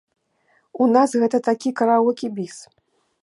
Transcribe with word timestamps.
У 0.85 0.87
нас 0.95 1.13
гэта 1.23 1.37
такі 1.49 1.69
караоке-біс. 1.81 2.57